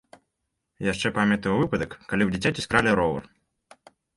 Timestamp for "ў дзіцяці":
2.27-2.67